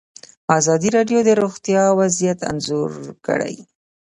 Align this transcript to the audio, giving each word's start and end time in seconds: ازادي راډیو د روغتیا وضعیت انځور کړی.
ازادي 0.57 0.89
راډیو 0.97 1.19
د 1.25 1.29
روغتیا 1.41 1.83
وضعیت 1.99 2.39
انځور 2.49 2.91
کړی. 3.27 3.55